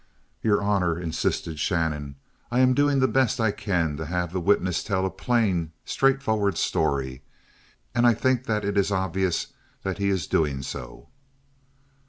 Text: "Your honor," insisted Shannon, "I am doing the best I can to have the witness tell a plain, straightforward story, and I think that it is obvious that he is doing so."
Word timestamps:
"Your 0.41 0.63
honor," 0.63 0.99
insisted 0.99 1.59
Shannon, 1.59 2.15
"I 2.49 2.59
am 2.61 2.73
doing 2.73 2.97
the 2.99 3.07
best 3.07 3.39
I 3.39 3.51
can 3.51 3.97
to 3.97 4.07
have 4.07 4.33
the 4.33 4.41
witness 4.41 4.83
tell 4.83 5.05
a 5.05 5.11
plain, 5.11 5.73
straightforward 5.85 6.57
story, 6.57 7.21
and 7.93 8.07
I 8.07 8.15
think 8.15 8.45
that 8.45 8.65
it 8.65 8.79
is 8.79 8.89
obvious 8.91 9.53
that 9.83 9.99
he 9.99 10.09
is 10.09 10.25
doing 10.25 10.63
so." 10.63 11.09